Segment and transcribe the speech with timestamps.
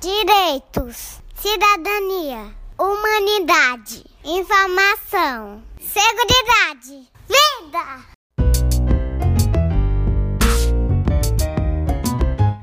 [0.00, 7.84] Direitos, cidadania, humanidade, informação, segurança, vida.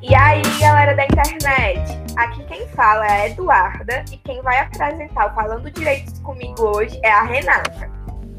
[0.01, 1.81] E aí, galera da internet?
[2.15, 6.97] Aqui quem fala é a Eduarda e quem vai apresentar o Falando Direitos comigo hoje
[7.03, 7.91] é a Renata.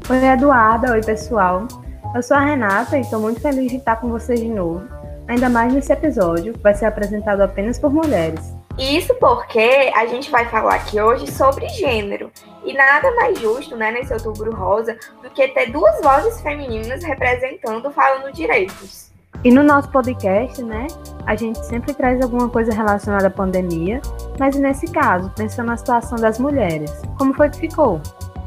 [0.09, 0.93] Oi, Eduarda.
[0.93, 1.67] Oi, pessoal.
[2.15, 4.89] Eu sou a Renata e estou muito feliz de estar com vocês de novo,
[5.27, 8.56] ainda mais nesse episódio que vai ser apresentado apenas por mulheres.
[8.77, 12.31] Isso porque a gente vai falar aqui hoje sobre gênero.
[12.63, 17.89] E nada mais justo, né, nesse outubro rosa, do que ter duas vozes femininas representando
[17.91, 19.11] falando direitos.
[19.43, 20.85] E no nosso podcast, né,
[21.25, 23.99] a gente sempre traz alguma coisa relacionada à pandemia,
[24.39, 27.99] mas nesse caso, pensando na situação das mulheres, como foi que ficou?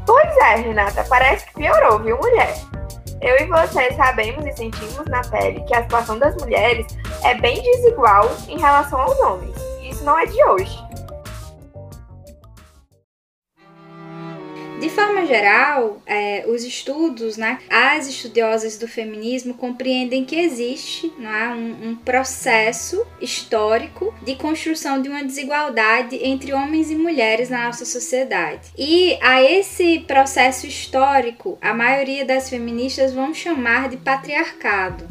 [0.05, 2.55] Pois é, Renata, parece que piorou, viu, mulher?
[3.21, 6.87] Eu e você sabemos e sentimos na pele que a situação das mulheres
[7.23, 9.70] é bem desigual em relação aos homens
[10.01, 10.83] isso não é de hoje.
[14.79, 21.49] De forma geral, é, os estudos, né, as estudiosas do feminismo compreendem que existe é,
[21.49, 27.85] um, um, processo histórico de construção de uma desigualdade entre homens e mulheres na nossa
[27.85, 28.71] sociedade.
[28.75, 35.05] E a esse processo histórico, a maioria das feministas vão chamar de patriarcado.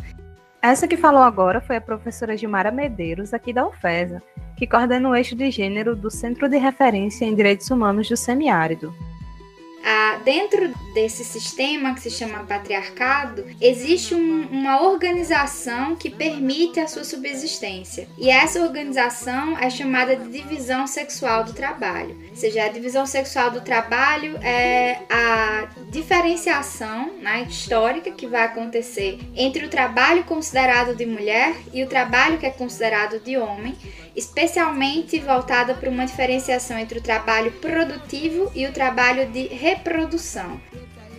[0.63, 4.23] Essa que falou agora foi a professora Gilmara Medeiros, aqui da UFESA,
[4.61, 8.95] que coordena o eixo de gênero do Centro de Referência em Direitos Humanos do Semiárido.
[9.85, 16.87] Ah, dentro desse sistema que se chama patriarcado, existe um, uma organização que permite a
[16.87, 18.09] sua subsistência.
[18.19, 22.17] E essa organização é chamada de divisão sexual do trabalho.
[22.31, 29.19] Ou seja, a divisão sexual do trabalho é a diferenciação né, histórica que vai acontecer
[29.35, 33.77] entre o trabalho considerado de mulher e o trabalho que é considerado de homem
[34.15, 40.61] especialmente voltada para uma diferenciação entre o trabalho produtivo e o trabalho de reprodução.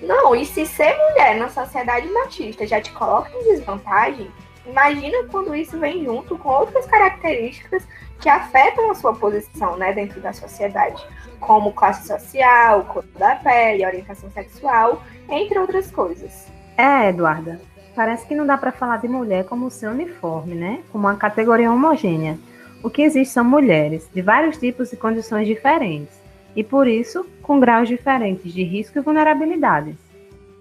[0.01, 4.29] Não, e se ser mulher na sociedade machista já te coloca em desvantagem,
[4.65, 7.83] imagina quando isso vem junto com outras características
[8.19, 11.03] que afetam a sua posição né, dentro da sociedade,
[11.39, 16.47] como classe social, cor da pele, orientação sexual, entre outras coisas.
[16.77, 17.59] É, Eduarda,
[17.95, 20.83] parece que não dá para falar de mulher como seu uniforme, né?
[20.91, 22.37] Como uma categoria homogênea.
[22.83, 26.20] O que existe são mulheres de vários tipos e condições diferentes,
[26.55, 29.97] e por isso com graus diferentes de risco e vulnerabilidade.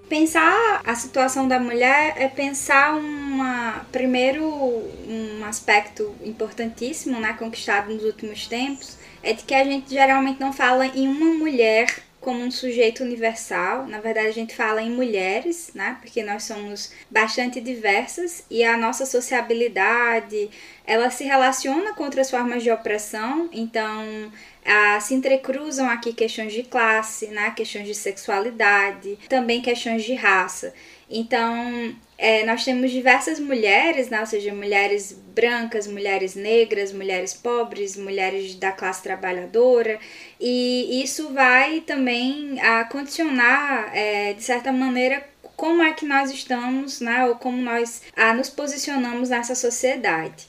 [0.08, 8.02] Pensar a situação da mulher é pensar uma, primeiro um aspecto importantíssimo, né, conquistado nos
[8.02, 11.86] últimos tempos, é de que a gente geralmente não fala em uma mulher
[12.20, 13.86] como um sujeito universal.
[13.86, 15.96] Na verdade, a gente fala em mulheres, né?
[16.00, 20.50] Porque nós somos bastante diversas e a nossa sociabilidade,
[20.86, 23.48] ela se relaciona com outras formas de opressão.
[23.52, 24.30] Então,
[24.65, 27.50] ah, se entrecruzam aqui questões de classe, né?
[27.53, 30.72] Questões de sexualidade, também questões de raça.
[31.10, 34.20] Então, é, nós temos diversas mulheres, né?
[34.20, 39.99] ou seja, mulheres brancas, mulheres negras, mulheres pobres, mulheres da classe trabalhadora,
[40.38, 45.26] e isso vai também a condicionar, é, de certa maneira,
[45.56, 47.26] como é que nós estamos, né?
[47.26, 48.03] ou como nós
[48.37, 50.49] nos posicionamos nessa sociedade.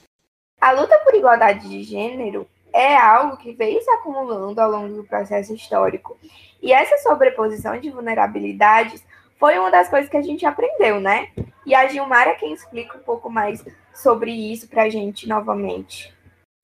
[0.60, 5.04] A luta por igualdade de gênero é algo que veio se acumulando ao longo do
[5.04, 6.18] processo histórico.
[6.62, 9.04] E essa sobreposição de vulnerabilidades
[9.40, 11.30] foi uma das coisas que a gente aprendeu, né?
[11.66, 16.14] E a Gilmar é quem explica um pouco mais sobre isso para a gente novamente.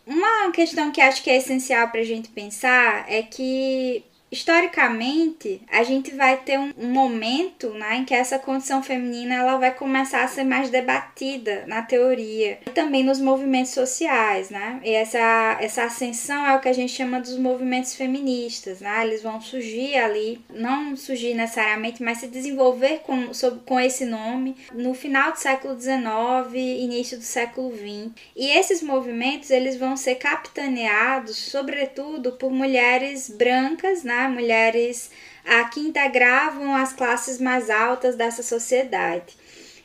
[0.05, 5.83] Uma questão que acho que é essencial para a gente pensar é que historicamente, a
[5.83, 10.27] gente vai ter um, momento né, em que essa condição feminina ela vai começar a
[10.27, 14.79] ser mais debatida na teoria e também nos movimentos sociais, né?
[14.83, 19.05] E essa, essa ascensão é o que a gente chama dos movimentos feministas, né?
[19.05, 24.55] Eles vão surgir ali, não surgir necessariamente, mas se desenvolver com, sob, com esse nome
[24.73, 28.11] no final do século XIX, início do século XX.
[28.35, 34.16] E esses movimentos, eles vão ser capitaneados, sobretudo, por mulheres brancas, né?
[34.29, 35.09] Mulheres
[35.45, 39.35] a, que integravam as classes mais altas dessa sociedade.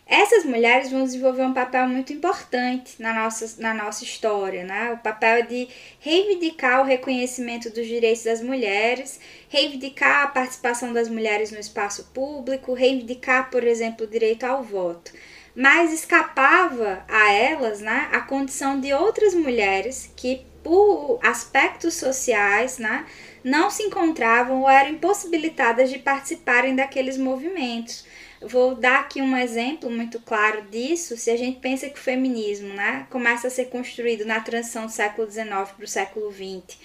[0.07, 4.93] Essas mulheres vão desenvolver um papel muito importante na nossa, na nossa história, né?
[4.93, 5.69] O papel de
[6.01, 9.19] reivindicar o reconhecimento dos direitos das mulheres,
[9.49, 15.13] reivindicar a participação das mulheres no espaço público, reivindicar, por exemplo, o direito ao voto.
[15.55, 23.07] Mas escapava a elas né, a condição de outras mulheres que, por aspectos sociais, né,
[23.45, 28.05] não se encontravam ou eram impossibilitadas de participarem daqueles movimentos.
[28.41, 32.75] Vou dar aqui um exemplo muito claro disso, se a gente pensa que o feminismo
[32.75, 36.79] né, começa a ser construído na transição do século XIX para o século XX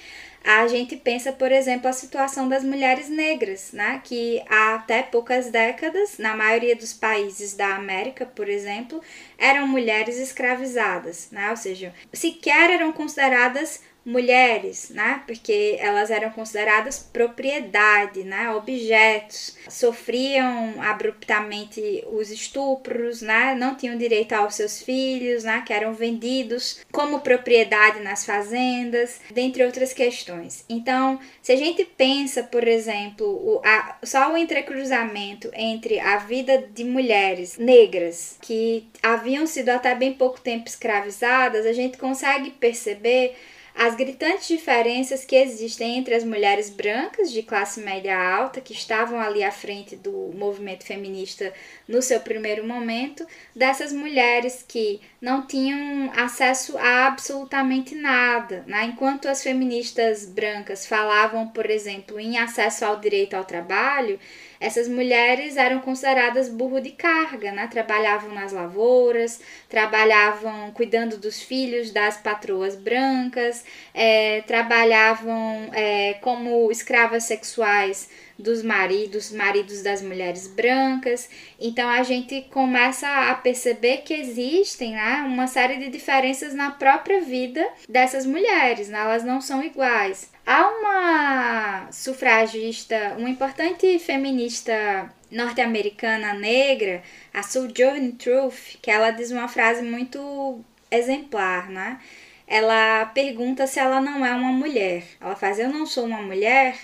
[0.47, 3.99] a gente pensa, por exemplo, a situação das mulheres negras, né?
[4.01, 9.01] que há até poucas décadas, na maioria dos países da América, por exemplo,
[9.37, 11.49] eram mulheres escravizadas, né?
[11.49, 15.21] ou seja, sequer eram consideradas mulheres, né?
[15.27, 18.49] Porque elas eram consideradas propriedade, né?
[18.51, 19.57] Objetos.
[19.67, 23.53] Sofriam abruptamente os estupros, né?
[23.53, 25.61] Não tinham direito aos seus filhos, né?
[25.67, 30.63] Que eram vendidos como propriedade nas fazendas, dentre outras questões.
[30.69, 36.65] Então, se a gente pensa, por exemplo, o, a, só o entrecruzamento entre a vida
[36.73, 43.35] de mulheres negras que haviam sido até bem pouco tempo escravizadas, a gente consegue perceber
[43.77, 49.19] as gritantes diferenças que existem entre as mulheres brancas de classe média alta, que estavam
[49.19, 51.53] ali à frente do movimento feminista
[51.87, 53.23] no seu primeiro momento,
[53.55, 58.63] dessas mulheres que não tinham acesso a absolutamente nada.
[58.65, 58.85] Né?
[58.85, 64.19] Enquanto as feministas brancas falavam, por exemplo, em acesso ao direito ao trabalho,
[64.59, 67.67] essas mulheres eram consideradas burro de carga, né?
[67.67, 69.39] Trabalhavam nas lavouras,
[69.69, 73.63] trabalhavam cuidando dos filhos das patroas brancas,
[73.93, 81.29] é, trabalhavam é, como escravas sexuais dos maridos, maridos das mulheres brancas.
[81.59, 87.21] Então a gente começa a perceber que existem né, uma série de diferenças na própria
[87.21, 88.99] vida dessas mulheres, né?
[88.99, 90.31] elas não são iguais.
[90.49, 97.03] Há uma sufragista, uma importante feminista norte-americana negra,
[97.33, 101.99] a Sojourner Truth, que ela diz uma frase muito exemplar, né?
[102.47, 105.03] Ela pergunta se ela não é uma mulher.
[105.19, 106.77] Ela faz: Eu não sou uma mulher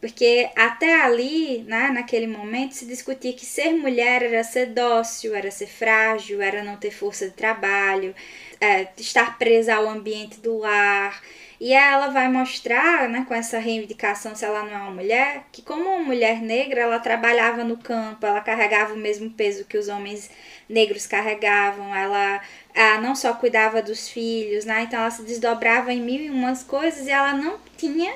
[0.00, 5.50] porque até ali, né, naquele momento, se discutia que ser mulher era ser dócil, era
[5.50, 8.14] ser frágil, era não ter força de trabalho,
[8.60, 11.22] é, estar presa ao ambiente do lar.
[11.58, 15.62] E ela vai mostrar, né, com essa reivindicação, se ela não é uma mulher, que
[15.62, 19.88] como uma mulher negra, ela trabalhava no campo, ela carregava o mesmo peso que os
[19.88, 20.30] homens
[20.68, 22.42] negros carregavam, ela
[22.74, 26.62] ah, não só cuidava dos filhos, né, então ela se desdobrava em mil e umas
[26.62, 28.12] coisas e ela não tinha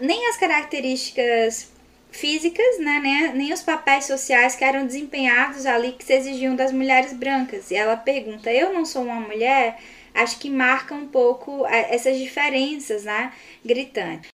[0.00, 1.70] nem as características
[2.10, 6.70] físicas, né, nem, nem os papéis sociais que eram desempenhados ali que se exigiam das
[6.70, 7.70] mulheres brancas.
[7.70, 9.78] E ela pergunta: Eu não sou uma mulher?
[10.14, 13.32] Acho que marca um pouco é, essas diferenças, né,
[13.64, 14.30] gritantes.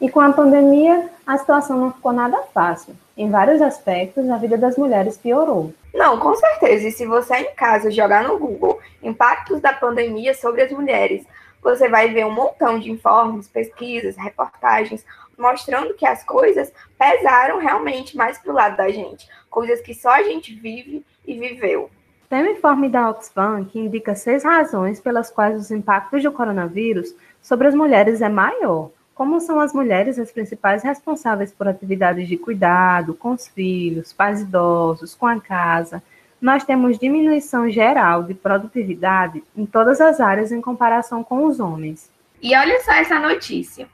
[0.00, 2.96] E com a pandemia, a situação não ficou nada fácil.
[3.16, 5.74] Em vários aspectos, a vida das mulheres piorou.
[5.92, 6.88] Não, com certeza.
[6.88, 11.24] E se você em casa jogar no Google impactos da pandemia sobre as mulheres,
[11.62, 15.04] você vai ver um montão de informes, pesquisas, reportagens
[15.40, 20.10] mostrando que as coisas pesaram realmente mais para o lado da gente, coisas que só
[20.10, 21.90] a gente vive e viveu.
[22.28, 27.14] Tem um informe da Oxfam que indica seis razões pelas quais os impactos do coronavírus
[27.40, 28.90] sobre as mulheres é maior.
[29.14, 34.42] Como são as mulheres as principais responsáveis por atividades de cuidado com os filhos, pais
[34.42, 36.02] idosos, com a casa,
[36.40, 42.10] nós temos diminuição geral de produtividade em todas as áreas em comparação com os homens.
[42.42, 43.86] E olha só essa notícia.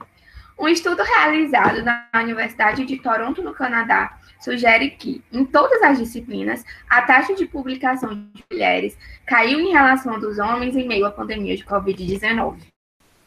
[0.57, 6.63] Um estudo realizado na Universidade de Toronto, no Canadá, sugere que, em todas as disciplinas,
[6.89, 11.55] a taxa de publicação de mulheres caiu em relação dos homens em meio à pandemia
[11.55, 12.57] de Covid-19.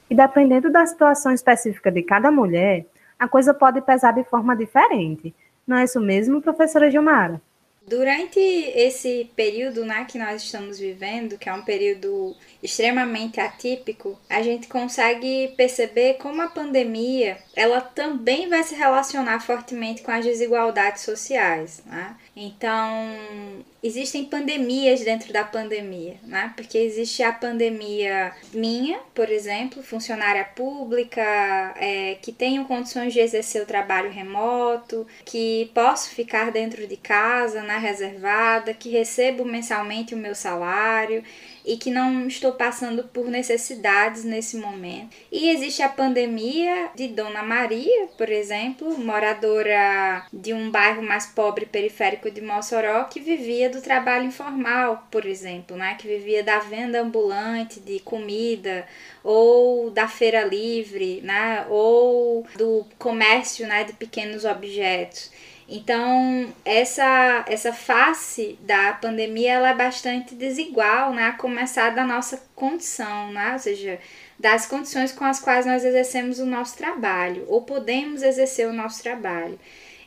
[0.08, 2.86] E dependendo da situação específica de cada mulher,
[3.18, 5.32] a coisa pode pesar de forma diferente.
[5.66, 7.40] Não é isso mesmo, professora Gilmara?
[7.86, 14.42] Durante esse período né, que nós estamos vivendo, que é um período extremamente atípico, a
[14.42, 21.02] gente consegue perceber como a pandemia ela também vai se relacionar fortemente com as desigualdades
[21.02, 21.82] sociais.
[21.86, 22.16] Né?
[22.36, 26.52] Então, existem pandemias dentro da pandemia, né?
[26.56, 31.20] Porque existe a pandemia minha, por exemplo, funcionária pública,
[31.76, 37.62] é, que tenho condições de exercer o trabalho remoto, que posso ficar dentro de casa,
[37.62, 41.24] na reservada, que recebo mensalmente o meu salário
[41.64, 45.16] e que não estou passando por necessidades nesse momento.
[45.30, 51.66] E existe a pandemia de Dona Maria, por exemplo, moradora de um bairro mais pobre
[51.66, 55.96] periférico de Mossoró, que vivia do trabalho informal, por exemplo, né?
[55.98, 58.86] que vivia da venda ambulante de comida
[59.22, 61.66] ou da feira livre, né?
[61.68, 63.84] ou do comércio né?
[63.84, 65.30] de pequenos objetos.
[65.72, 71.28] Então, essa, essa face da pandemia ela é bastante desigual, né?
[71.28, 73.52] A começar da nossa condição, né?
[73.52, 74.00] Ou seja,
[74.38, 79.00] das condições com as quais nós exercemos o nosso trabalho, ou podemos exercer o nosso
[79.02, 79.58] trabalho.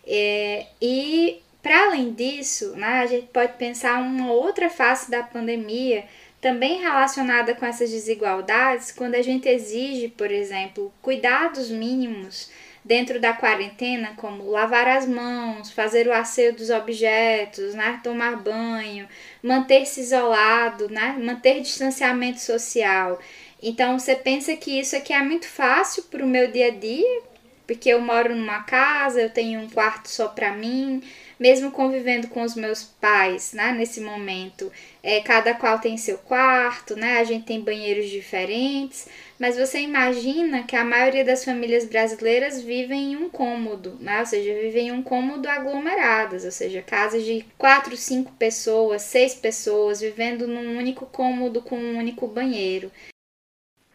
[0.06, 6.04] É, e Para além disso, né, a gente pode pensar uma outra face da pandemia
[6.42, 12.52] também relacionada com essas desigualdades, quando a gente exige, por exemplo, cuidados mínimos
[12.84, 19.08] dentro da quarentena, como lavar as mãos, fazer o asseio dos objetos, né, tomar banho,
[19.42, 23.20] manter-se isolado, né, manter distanciamento social.
[23.62, 27.22] Então você pensa que isso aqui é muito fácil para o meu dia a dia,
[27.66, 31.02] porque eu moro numa casa, eu tenho um quarto só para mim,
[31.40, 34.72] mesmo convivendo com os meus pais, né, nesse momento,
[35.02, 39.08] é, cada qual tem seu quarto, né, a gente tem banheiros diferentes,
[39.44, 44.26] mas você imagina que a maioria das famílias brasileiras vivem em um cômodo, né, ou
[44.26, 50.00] seja, vivem em um cômodo aglomeradas, ou seja, casas de quatro, cinco pessoas, seis pessoas,
[50.00, 52.90] vivendo num único cômodo com um único banheiro.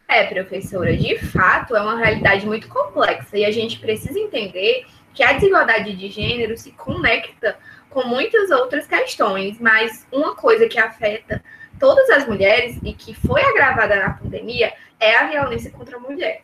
[0.07, 5.23] É, professora, de fato é uma realidade muito complexa e a gente precisa entender que
[5.23, 7.57] a desigualdade de gênero se conecta
[7.89, 11.43] com muitas outras questões, mas uma coisa que afeta
[11.79, 16.43] todas as mulheres e que foi agravada na pandemia é a violência contra a mulher.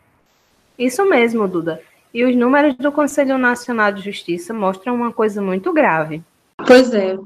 [0.77, 1.81] Isso mesmo, Duda.
[2.13, 6.23] E os números do Conselho Nacional de Justiça mostram uma coisa muito grave.
[6.65, 7.17] Pois é.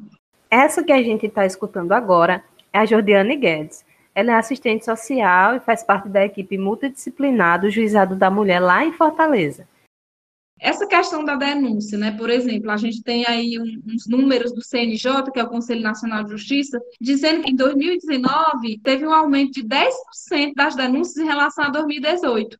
[0.49, 3.85] Essa que a gente está escutando agora é a Jordiane Guedes.
[4.15, 8.83] Ela é assistente social e faz parte da equipe multidisciplinar do Juizado da Mulher lá
[8.83, 9.67] em Fortaleza.
[10.59, 12.11] Essa questão da denúncia, né?
[12.11, 16.23] Por exemplo, a gente tem aí uns números do CNJ, que é o Conselho Nacional
[16.23, 21.65] de Justiça, dizendo que em 2019 teve um aumento de 10% das denúncias em relação
[21.65, 22.59] a 2018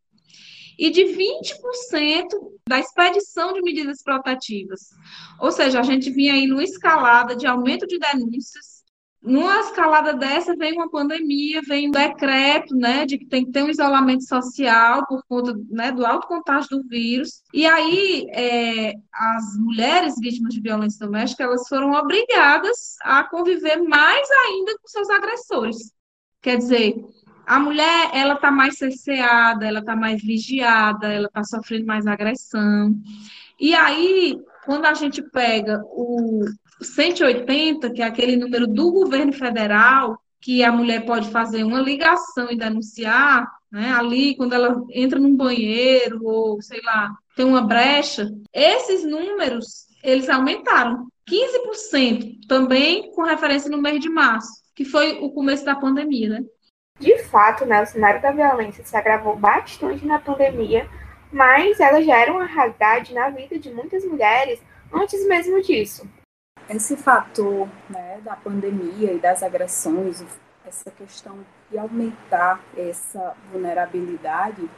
[0.78, 2.26] e de 20%
[2.70, 4.92] da expedição de medidas protetivas.
[5.38, 8.79] Ou seja, a gente vinha aí numa escalada de aumento de denúncias
[9.22, 13.64] numa escalada dessa, vem uma pandemia, vem um decreto, né, de que tem que ter
[13.64, 17.44] um isolamento social por conta né, do alto contágio do vírus.
[17.54, 24.28] E aí, é, as mulheres vítimas de violência doméstica, elas foram obrigadas a conviver mais
[24.48, 25.94] ainda com seus agressores.
[26.42, 26.96] Quer dizer,
[27.46, 32.96] a mulher, ela está mais cerceada, ela está mais vigiada, ela está sofrendo mais agressão.
[33.60, 36.46] E aí, quando a gente pega o,
[36.82, 42.50] 180, que é aquele número do governo federal, que a mulher pode fazer uma ligação
[42.50, 48.32] e denunciar, né, ali quando ela entra num banheiro ou, sei lá, tem uma brecha,
[48.54, 55.30] esses números, eles aumentaram 15% também com referência no mês de março, que foi o
[55.32, 56.44] começo da pandemia, né?
[57.00, 60.90] De fato, né, o cenário da violência se agravou bastante na pandemia,
[61.32, 64.60] mas ela já era uma realidade na vida de muitas mulheres
[64.92, 66.08] antes mesmo disso
[66.70, 70.24] esse fator né, da pandemia e das agressões,
[70.66, 71.38] essa questão
[71.72, 74.70] de aumentar essa vulnerabilidade,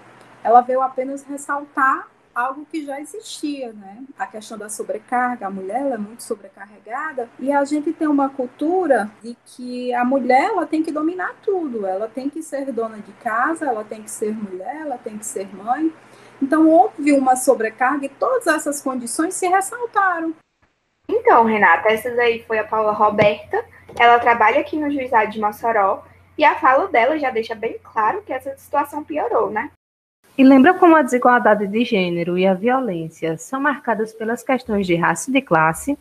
[0.43, 4.03] ela veio apenas ressaltar algo que já existia, né?
[4.17, 9.11] A questão da sobrecarga, a mulher é muito sobrecarregada e a gente tem uma cultura
[9.21, 13.11] de que a mulher ela tem que dominar tudo, ela tem que ser dona de
[13.13, 15.93] casa, ela tem que ser mulher, ela tem que ser mãe.
[16.41, 20.33] Então houve uma sobrecarga e todas essas condições se ressaltaram.
[21.11, 23.63] Então, Renata, essa aí foi a Paula Roberta.
[23.99, 26.05] Ela trabalha aqui no juizado de Mossoró
[26.37, 29.69] e a fala dela já deixa bem claro que essa situação piorou, né?
[30.37, 34.95] E lembra como a desigualdade de gênero e a violência são marcadas pelas questões de
[34.95, 35.99] raça e de classe?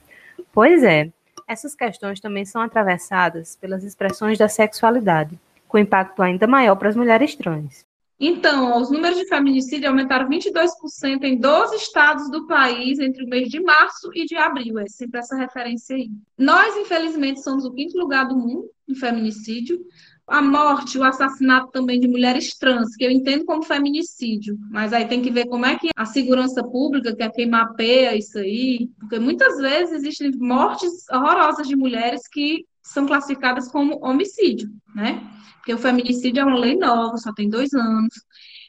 [0.53, 1.11] Pois é,
[1.49, 5.37] essas questões também são atravessadas pelas expressões da sexualidade,
[5.67, 7.85] com impacto ainda maior para as mulheres trans.
[8.23, 13.49] Então, os números de feminicídio aumentaram 22% em 12 estados do país entre o mês
[13.49, 14.79] de março e de abril.
[14.79, 16.11] É sempre essa referência aí.
[16.37, 19.81] Nós, infelizmente, somos o quinto lugar do mundo em feminicídio.
[20.27, 25.09] A morte, o assassinato também de mulheres trans, que eu entendo como feminicídio, mas aí
[25.09, 28.89] tem que ver como é que a segurança pública, que é quem mapeia isso aí,
[29.01, 35.21] porque muitas vezes existem mortes horrorosas de mulheres que são classificadas como homicídio, né?
[35.61, 38.15] porque o feminicídio é uma lei nova, só tem dois anos.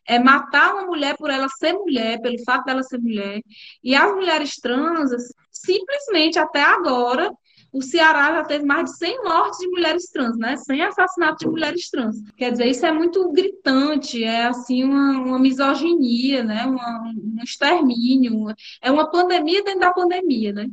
[0.07, 3.41] É matar uma mulher por ela ser mulher, pelo fato dela ser mulher.
[3.83, 5.09] E as mulheres trans,
[5.49, 7.31] simplesmente até agora,
[7.71, 10.57] o Ceará já teve mais de 100 mortes de mulheres trans, né?
[10.57, 12.17] 100 assassinatos de mulheres trans.
[12.35, 16.65] Quer dizer, isso é muito gritante, é assim uma, uma misoginia, né?
[16.65, 18.47] Uma, um extermínio,
[18.81, 20.67] é uma pandemia dentro da pandemia, né?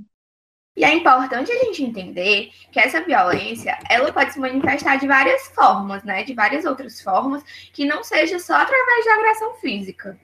[0.79, 5.49] E é importante a gente entender que essa violência, ela pode se manifestar de várias
[5.49, 6.23] formas, né?
[6.23, 7.43] De várias outras formas,
[7.73, 10.17] que não seja só através da agressão física.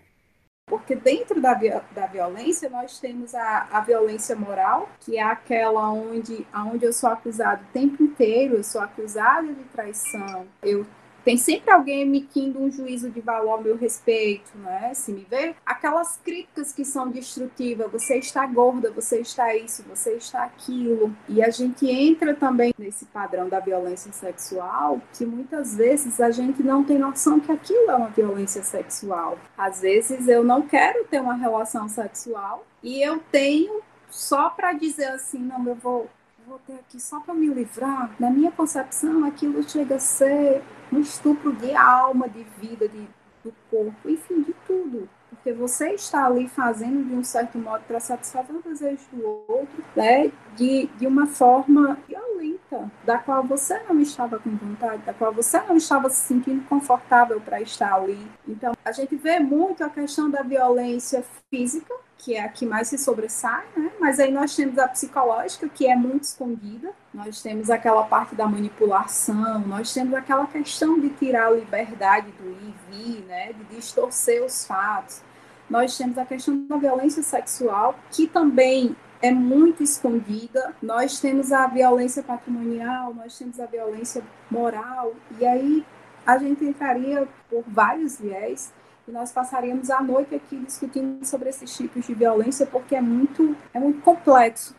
[0.64, 1.54] Porque dentro da,
[1.90, 7.10] da violência, nós temos a, a violência moral, que é aquela onde, onde eu sou
[7.10, 10.86] acusado o tempo inteiro, eu sou acusada de traição, eu
[11.24, 14.92] tem sempre alguém emitindo um juízo de valor ao meu respeito, né?
[14.94, 20.12] Se me vê, aquelas críticas que são destrutivas, você está gorda, você está isso, você
[20.12, 21.14] está aquilo.
[21.28, 26.62] E a gente entra também nesse padrão da violência sexual, que muitas vezes a gente
[26.62, 29.38] não tem noção que aquilo é uma violência sexual.
[29.56, 35.06] Às vezes eu não quero ter uma relação sexual e eu tenho só para dizer
[35.06, 36.08] assim, não, eu vou
[36.46, 38.14] vou ter aqui só para me livrar.
[38.18, 43.08] Na minha concepção, aquilo chega a ser um estupro de alma, de vida, de,
[43.42, 45.08] do corpo, enfim, de tudo.
[45.30, 49.84] Porque você está ali fazendo de um certo modo para satisfazer o desejo do outro,
[49.96, 50.30] né?
[50.56, 55.60] De, de uma forma violenta, da qual você não estava com vontade, da qual você
[55.62, 58.26] não estava se sentindo confortável para estar ali.
[58.46, 62.88] Então, a gente vê muito a questão da violência física, que é a que mais
[62.88, 63.90] se sobressai, né?
[64.00, 66.92] Mas aí nós temos a psicológica, que é muito escondida.
[67.12, 72.48] Nós temos aquela parte da manipulação, nós temos aquela questão de tirar a liberdade do
[72.48, 73.52] ir e vir, né?
[73.52, 75.22] De distorcer os fatos.
[75.68, 80.74] Nós temos a questão da violência sexual, que também é muito escondida.
[80.82, 85.84] Nós temos a violência patrimonial, nós temos a violência moral, e aí
[86.26, 88.72] a gente entraria por vários viés
[89.06, 93.56] e nós passaríamos a noite aqui discutindo sobre esses tipos de violência, porque é muito,
[93.72, 94.74] é muito complexo.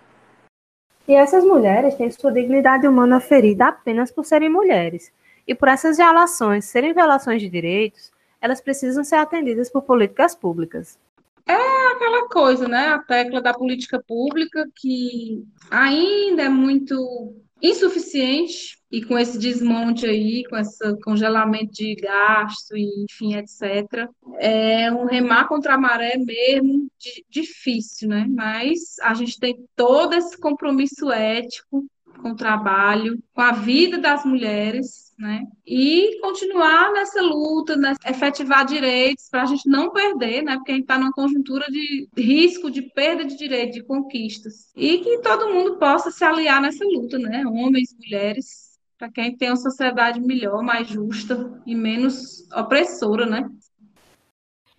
[1.07, 5.11] E essas mulheres têm sua dignidade humana ferida apenas por serem mulheres.
[5.47, 10.97] E por essas violações serem violações de direitos, elas precisam ser atendidas por políticas públicas.
[11.47, 12.87] É aquela coisa, né?
[12.87, 20.43] A tecla da política pública que ainda é muito insuficiente e com esse desmonte aí,
[20.49, 24.07] com esse congelamento de gasto e enfim, etc.
[24.39, 26.87] É um remar contra a maré mesmo
[27.29, 28.25] difícil, né?
[28.29, 31.85] Mas a gente tem todo esse compromisso ético
[32.21, 35.43] com o trabalho, com a vida das mulheres, né?
[35.65, 37.95] E continuar nessa luta, né?
[38.05, 40.55] efetivar direitos para a gente não perder, né?
[40.55, 44.71] Porque a gente está numa conjuntura de risco de perda de direitos, de conquistas.
[44.75, 47.45] E que todo mundo possa se aliar nessa luta, né?
[47.45, 53.49] Homens, mulheres, para quem tem uma sociedade melhor, mais justa e menos opressora, né?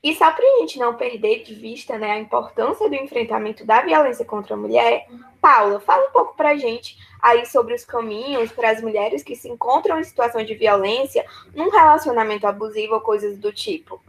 [0.07, 3.83] E só para a gente não perder de vista né, a importância do enfrentamento da
[3.83, 5.05] violência contra a mulher,
[5.41, 9.35] Paula, fala um pouco para a gente aí sobre os caminhos para as mulheres que
[9.35, 14.01] se encontram em situação de violência num relacionamento abusivo ou coisas do tipo.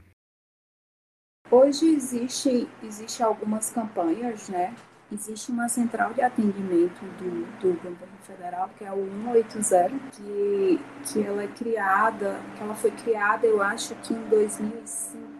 [1.50, 4.76] Hoje existe, existe algumas campanhas, né?
[5.12, 11.26] Existe uma central de atendimento do, do governo federal, que é o 180, que, que
[11.26, 15.37] ela é criada, que ela foi criada, eu acho que em 2005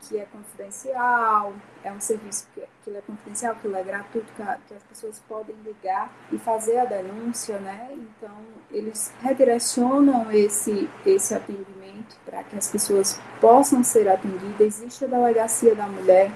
[0.00, 4.58] que é confidencial, é um serviço que, que é confidencial, que é gratuito, que, a,
[4.66, 7.90] que, as pessoas podem ligar e fazer a denúncia, né?
[7.92, 8.34] Então,
[8.70, 14.60] eles redirecionam esse, esse atendimento para que as pessoas possam ser atendidas.
[14.60, 16.30] Existe a delegacia da mulher,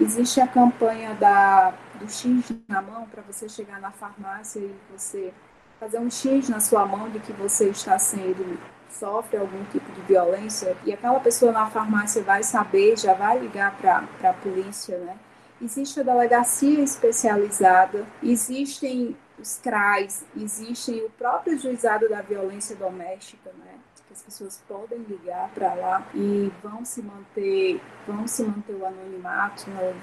[0.00, 5.32] existe a campanha da, do X na mão, para você chegar na farmácia e você
[5.78, 8.58] fazer um X na sua mão de que você está sendo
[8.90, 13.76] sofre algum tipo de violência e aquela pessoa na farmácia vai saber, já vai ligar
[13.76, 15.16] para a polícia, né?
[15.60, 23.74] Existe a delegacia especializada, existem os CRAs, existem o próprio juizado da violência doméstica, né?
[24.06, 28.86] Que as pessoas podem ligar para lá e vão se manter, vão se manter o
[28.86, 29.94] anonimato, né?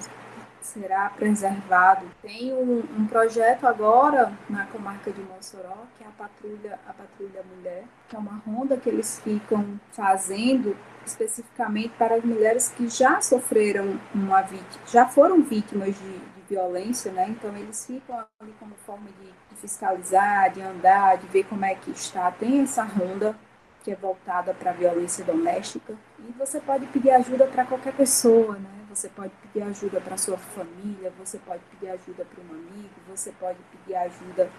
[0.66, 2.06] Será preservado.
[2.20, 7.42] Tem um, um, projeto agora na comarca de Mossoró, que é a Patrulha, a Patrulha
[7.54, 13.20] Mulher, que é uma ronda que eles ficam fazendo especificamente para as mulheres que já
[13.20, 17.28] sofreram uma vítima, já foram vítimas de, de violência, né?
[17.28, 21.76] Então eles ficam ali como forma de, de fiscalizar, de andar, de ver como é
[21.76, 22.30] que está.
[22.32, 23.36] Tem essa ronda
[23.84, 28.56] que é voltada para a violência doméstica e você pode pedir ajuda para qualquer pessoa,
[28.56, 28.75] né?
[28.96, 33.30] Você pode pedir ajuda para sua família, você pode pedir ajuda para um amigo, você
[33.32, 34.50] pode pedir ajuda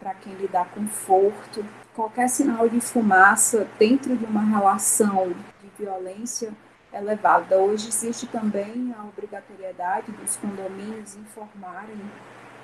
[0.00, 1.64] para quem lhe dá conforto.
[1.94, 6.52] Qualquer sinal de fumaça dentro de uma relação de violência
[6.92, 7.56] é levada.
[7.56, 11.96] Hoje existe também a obrigatoriedade dos condomínios informarem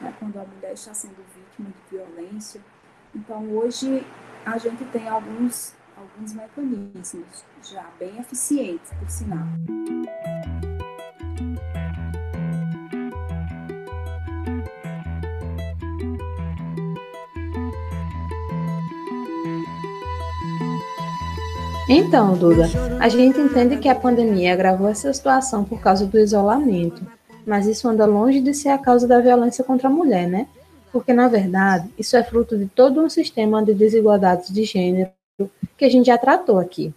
[0.00, 2.60] né, quando a mulher está sendo vítima de violência.
[3.14, 4.04] Então, hoje
[4.44, 9.46] a gente tem alguns, alguns mecanismos já bem eficientes, por sinal.
[21.88, 22.68] Então, Duda,
[23.00, 27.04] a gente entende que a pandemia agravou essa situação por causa do isolamento,
[27.44, 30.46] mas isso anda longe de ser a causa da violência contra a mulher, né?
[30.92, 35.10] Porque, na verdade, isso é fruto de todo um sistema de desigualdades de gênero
[35.76, 36.92] que a gente já tratou aqui.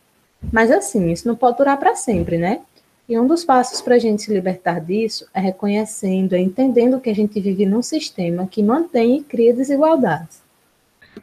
[0.52, 2.60] Mas assim, isso não pode durar para sempre, né?
[3.08, 7.10] E um dos passos para a gente se libertar disso é reconhecendo, é entendendo que
[7.10, 10.42] a gente vive num sistema que mantém e cria desigualdades.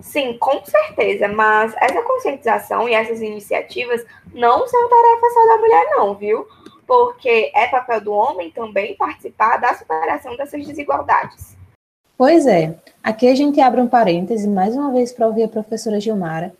[0.00, 5.86] Sim, com certeza, mas essa conscientização e essas iniciativas não são tarefa só da mulher,
[5.90, 6.46] não, viu?
[6.86, 11.56] Porque é papel do homem também participar da superação dessas desigualdades.
[12.16, 16.00] Pois é, aqui a gente abre um parêntese mais uma vez para ouvir a professora
[16.00, 16.52] Gilmara,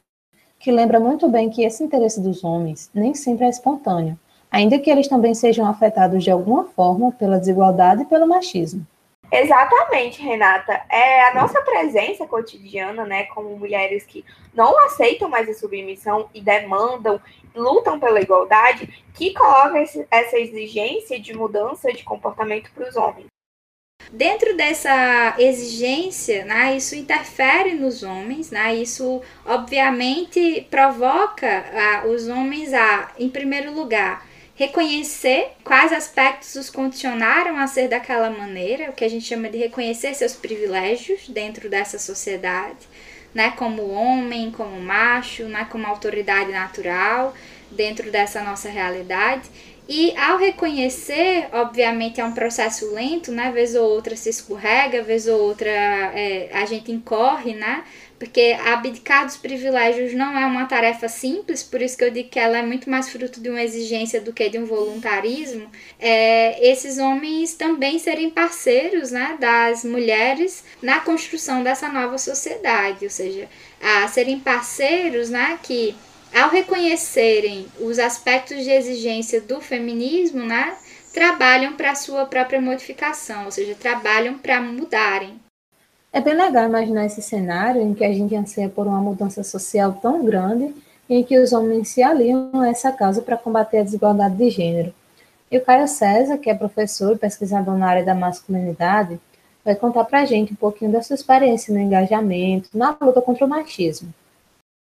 [0.58, 4.18] que lembra muito bem que esse interesse dos homens nem sempre é espontâneo,
[4.50, 8.86] ainda que eles também sejam afetados de alguma forma pela desigualdade e pelo machismo.
[9.32, 10.82] Exatamente, Renata.
[10.88, 16.40] É a nossa presença cotidiana, né, como mulheres que não aceitam mais a submissão e
[16.40, 17.20] demandam,
[17.54, 23.26] lutam pela igualdade, que coloca esse, essa exigência de mudança de comportamento para os homens.
[24.12, 32.74] Dentro dessa exigência, né, isso interfere nos homens, né, isso obviamente provoca ah, os homens
[32.74, 34.26] a, em primeiro lugar,
[34.60, 39.56] reconhecer quais aspectos os condicionaram a ser daquela maneira, o que a gente chama de
[39.56, 42.86] reconhecer seus privilégios dentro dessa sociedade,
[43.34, 47.34] né, como homem, como macho, né, como autoridade natural
[47.70, 49.48] dentro dessa nossa realidade.
[49.88, 53.50] E ao reconhecer, obviamente é um processo lento, né?
[53.50, 57.82] Vez ou outra se escorrega, vez ou outra é, a gente incorre, né?
[58.20, 62.38] Porque abdicar dos privilégios não é uma tarefa simples, por isso que eu digo que
[62.38, 65.70] ela é muito mais fruto de uma exigência do que de um voluntarismo.
[65.98, 73.10] É, esses homens também serem parceiros né, das mulheres na construção dessa nova sociedade, ou
[73.10, 73.48] seja,
[73.82, 75.96] a serem parceiros né, que,
[76.34, 80.76] ao reconhecerem os aspectos de exigência do feminismo, né,
[81.14, 85.40] trabalham para a sua própria modificação, ou seja, trabalham para mudarem.
[86.12, 89.92] É bem legal imaginar esse cenário em que a gente anseia por uma mudança social
[90.02, 90.74] tão grande
[91.08, 94.92] em que os homens se aliam a essa causa para combater a desigualdade de gênero.
[95.50, 99.20] E o Caio César, que é professor e pesquisador na área da masculinidade,
[99.64, 103.44] vai contar para a gente um pouquinho da sua experiência no engajamento, na luta contra
[103.44, 104.12] o machismo.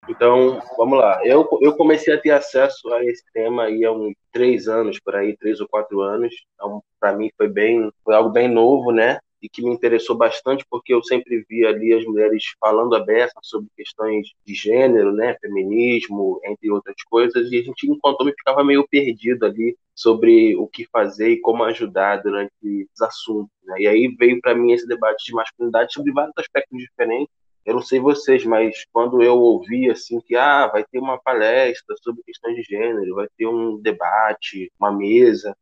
[0.10, 1.20] Então, vamos lá.
[1.26, 5.16] Eu, eu comecei a ter acesso a esse tema aí há uns três anos, por
[5.16, 6.34] aí, três ou quatro anos.
[6.54, 9.20] Então, para mim foi bem, foi algo bem novo, né?
[9.42, 13.70] E que me interessou bastante porque eu sempre vi ali as mulheres falando aberta sobre
[13.76, 18.88] questões de gênero, né, feminismo, entre outras coisas, e a gente enquanto me ficava meio
[18.88, 23.52] perdido ali sobre o que fazer e como ajudar durante os assuntos.
[23.64, 23.82] Né?
[23.82, 27.34] E aí veio para mim esse debate de masculinidade sobre vários aspectos diferentes.
[27.66, 31.96] Eu não sei vocês, mas quando eu ouvi assim que ah, vai ter uma palestra
[32.02, 35.54] sobre questões de gênero, vai ter um debate, uma mesa,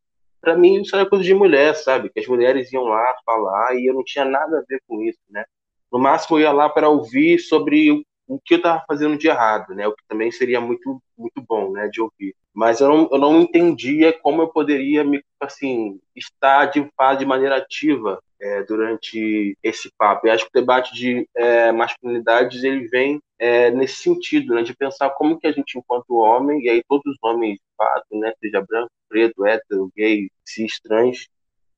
[0.45, 2.09] para mim isso era coisa de mulher, sabe?
[2.09, 5.19] Que as mulheres iam lá falar e eu não tinha nada a ver com isso,
[5.27, 5.43] né?
[5.91, 7.91] No máximo eu ia lá para ouvir sobre
[8.27, 9.87] o, que eu estava fazendo de errado, né?
[9.87, 12.35] O que também seria muito muito bom, né, de ouvir.
[12.53, 17.25] Mas eu não, eu não entendia como eu poderia me assim estar de fato de
[17.25, 20.27] maneira ativa é, durante esse papo.
[20.27, 24.75] Eu acho que o debate de é, masculinidades ele vem é, nesse sentido, né, de
[24.75, 28.33] pensar como que a gente, enquanto homem, e aí todos os homens, de fato, né,
[28.39, 31.29] seja branco, preto, hétero, gay, cis, trans,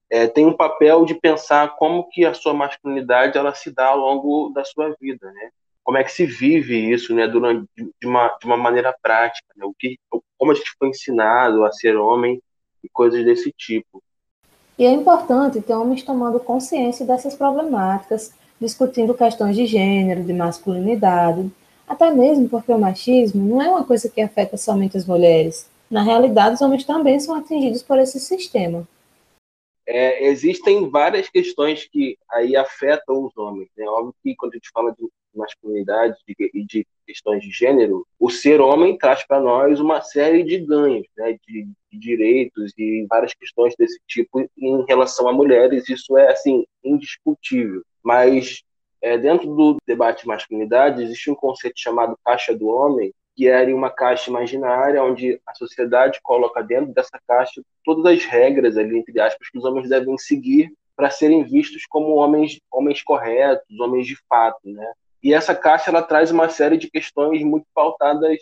[0.09, 3.99] é, tem um papel de pensar como que a sua masculinidade ela se dá ao
[3.99, 5.49] longo da sua vida, né?
[5.83, 9.65] Como é que se vive isso, né, durante de uma, de uma maneira prática, né?
[9.65, 9.99] O que,
[10.37, 12.41] como a gente foi ensinado a ser homem
[12.83, 14.01] e coisas desse tipo.
[14.79, 21.51] E é importante ter homens tomando consciência dessas problemáticas, discutindo questões de gênero, de masculinidade,
[21.87, 25.69] até mesmo porque o machismo não é uma coisa que afeta somente as mulheres.
[25.89, 28.87] Na realidade, os homens também são atingidos por esse sistema.
[29.85, 33.69] É, existem várias questões que aí afetam os homens.
[33.77, 33.89] É né?
[33.89, 38.59] óbvio que quando a gente fala de masculinidade e de, questões de gênero, o ser
[38.59, 43.73] homem traz para nós uma série de ganhos, né, de, de, direitos e várias questões
[43.77, 45.87] desse tipo em relação a mulheres.
[45.87, 47.81] Isso é assim indiscutível.
[48.03, 48.61] Mas
[49.01, 53.63] é, dentro do debate de masculinidade existe um conceito chamado caixa do homem, que é
[53.73, 59.21] uma caixa imaginária onde a sociedade coloca dentro dessa caixa todas as regras ali entre
[59.21, 64.17] aspas que os homens devem seguir para serem vistos como homens homens corretos, homens de
[64.27, 64.91] fato, né?
[65.21, 68.39] E essa caixa ela traz uma série de questões muito pautadas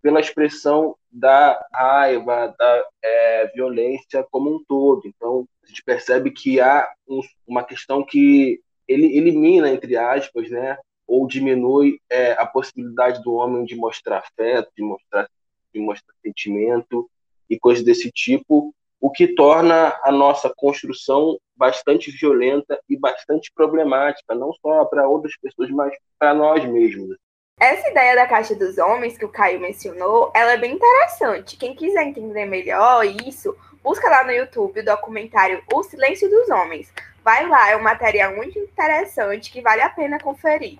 [0.00, 5.02] pela expressão da raiva, da é, violência como um todo.
[5.06, 10.76] Então, a gente percebe que há um, uma questão que ele elimina, entre aspas, né,
[11.06, 15.28] ou diminui é, a possibilidade do homem de mostrar afeto, de mostrar,
[15.74, 17.08] de mostrar sentimento
[17.48, 24.34] e coisas desse tipo, o que torna a nossa construção bastante violenta e bastante problemática,
[24.34, 27.16] não só para outras pessoas, mas para nós mesmos.
[27.60, 31.56] Essa ideia da caixa dos homens que o Caio mencionou, ela é bem interessante.
[31.56, 36.92] Quem quiser entender melhor isso, busca lá no YouTube o documentário O Silêncio dos Homens.
[37.22, 40.78] Vai lá, é um material muito interessante que vale a pena conferir.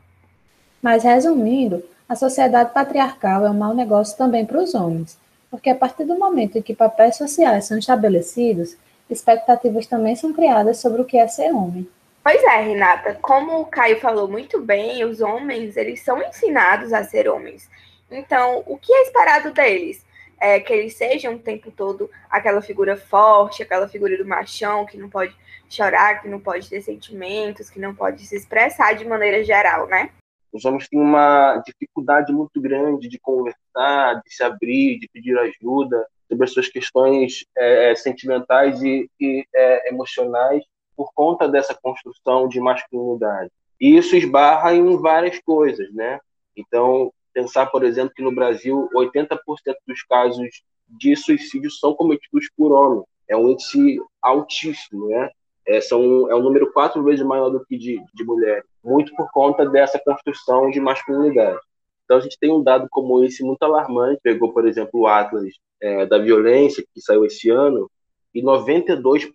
[0.82, 5.16] Mas resumindo, a sociedade patriarcal é um mau negócio também para os homens,
[5.48, 8.76] porque a partir do momento em que papéis sociais são estabelecidos,
[9.08, 11.88] expectativas também são criadas sobre o que é ser homem.
[12.24, 17.04] Pois é, Renata, como o Caio falou muito bem, os homens, eles são ensinados a
[17.04, 17.70] ser homens.
[18.10, 20.04] Então, o que é esperado deles?
[20.40, 24.98] É que eles sejam o tempo todo aquela figura forte, aquela figura do machão que
[24.98, 25.34] não pode
[25.68, 30.10] chorar, que não pode ter sentimentos, que não pode se expressar de maneira geral, né?
[30.52, 36.06] Os homens têm uma dificuldade muito grande de conversar, de se abrir, de pedir ajuda
[36.28, 40.62] sobre as suas questões é, sentimentais e, e é, emocionais
[40.96, 43.50] por conta dessa construção de masculinidade.
[43.80, 46.20] E isso esbarra em várias coisas, né?
[46.56, 49.38] Então, pensar, por exemplo, que no Brasil 80%
[49.86, 53.06] dos casos de suicídio são cometidos por homens.
[53.28, 55.30] É um índice altíssimo, né?
[55.66, 59.30] É, são, é um número quatro vezes maior do que de, de mulheres, muito por
[59.30, 61.60] conta dessa construção de masculinidade.
[62.04, 64.20] Então, a gente tem um dado como esse muito alarmante.
[64.22, 67.90] Pegou, por exemplo, o Atlas é, da Violência, que saiu esse ano,
[68.34, 69.32] e 92%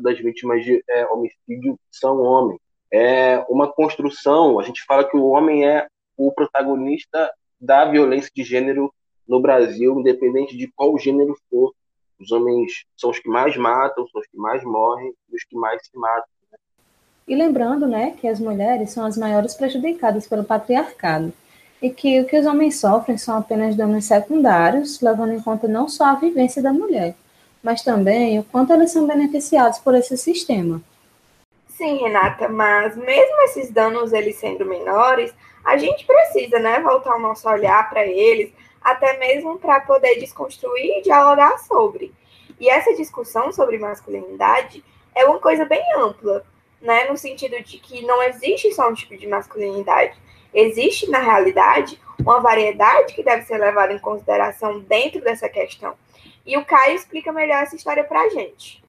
[0.00, 2.60] das vítimas de é, homicídio são homens.
[2.92, 5.86] É uma construção, a gente fala que o homem é
[6.16, 8.92] o protagonista da violência de gênero
[9.26, 11.72] no Brasil, independente de qual gênero for.
[12.18, 15.80] Os homens são os que mais matam, são os que mais morrem os que mais
[15.86, 16.28] se matam.
[17.30, 21.32] E lembrando, né, que as mulheres são as maiores prejudicadas pelo patriarcado
[21.80, 25.88] e que o que os homens sofrem são apenas danos secundários, levando em conta não
[25.88, 27.14] só a vivência da mulher,
[27.62, 30.82] mas também o quanto eles são beneficiados por esse sistema.
[31.68, 35.32] Sim, Renata, mas mesmo esses danos eles sendo menores,
[35.64, 40.98] a gente precisa, né, voltar o nosso olhar para eles, até mesmo para poder desconstruir
[40.98, 42.12] e dialogar sobre.
[42.58, 44.82] E essa discussão sobre masculinidade
[45.14, 46.44] é uma coisa bem ampla,
[46.80, 50.16] né, no sentido de que não existe só um tipo de masculinidade.
[50.52, 55.94] Existe, na realidade, uma variedade que deve ser levada em consideração dentro dessa questão.
[56.44, 58.82] E o Caio explica melhor essa história para a gente.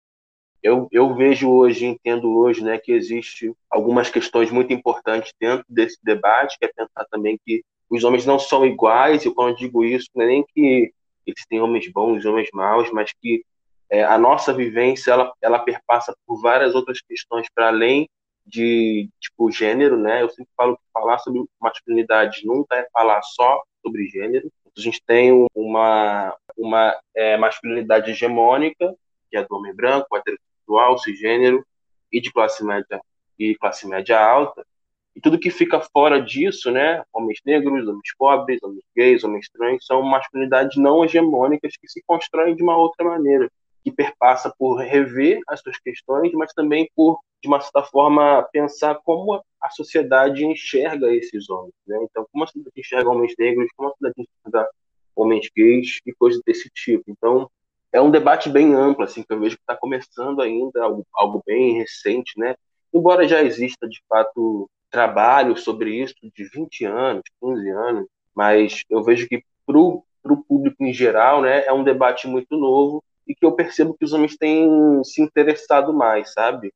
[0.63, 5.97] Eu, eu vejo hoje, entendo hoje, né, que existe algumas questões muito importantes dentro desse
[6.03, 9.83] debate, que é pensar também que os homens não são iguais, e quando eu digo
[9.83, 10.93] isso, não é nem que
[11.25, 13.43] eles têm homens bons e homens maus, mas que
[13.91, 18.09] é, a nossa vivência, ela, ela perpassa por várias outras questões para além
[18.45, 20.21] de, tipo, gênero, né?
[20.21, 25.01] Eu sempre falo que falar sobre masculinidade nunca é falar só sobre gênero, a gente
[25.05, 28.95] tem uma, uma é, masculinidade hegemônica,
[29.29, 31.65] que é do homem branco, heterossexual, cisgênero
[32.11, 33.01] e de classe média
[33.37, 34.65] e classe média alta.
[35.13, 39.85] E tudo que fica fora disso, né, homens negros, homens pobres, homens gays, homens trans,
[39.85, 43.51] são masculinidades não hegemônicas que se constroem de uma outra maneira,
[43.83, 48.95] que perpassa por rever as suas questões, mas também por, de uma certa forma, pensar
[49.03, 51.73] como a sociedade enxerga esses homens.
[51.87, 51.97] Né?
[52.03, 54.69] Então, como a sociedade enxerga homens negros, como a sociedade enxerga
[55.15, 57.03] homens gays e coisas desse tipo.
[57.07, 57.49] Então,
[57.91, 61.43] é um debate bem amplo, assim, que eu vejo que está começando ainda, algo, algo
[61.45, 62.55] bem recente, né?
[62.93, 69.03] Embora já exista, de fato, trabalho sobre isso de 20 anos, 15 anos, mas eu
[69.03, 73.45] vejo que para o público em geral, né, é um debate muito novo e que
[73.45, 74.69] eu percebo que os homens têm
[75.05, 76.73] se interessado mais, sabe?